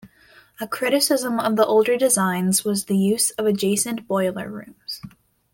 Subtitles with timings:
[0.59, 4.99] A criticism of the older designs was the use of adjacent boiler rooms.